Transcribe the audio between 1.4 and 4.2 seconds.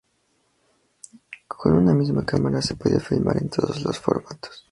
Con una misma cámara se podía filmar en todos los